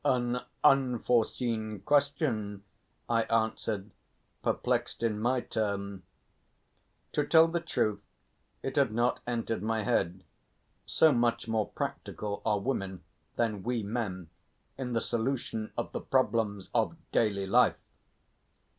[0.03, 2.63] "An unforeseen question,"
[3.07, 3.91] I answered,
[4.41, 6.01] perplexed in my turn.
[7.11, 8.01] To tell the truth,
[8.63, 10.23] it had not entered my head,
[10.87, 13.03] so much more practical are women
[13.35, 14.31] than we men
[14.75, 17.77] in the solution of the problems of daily life!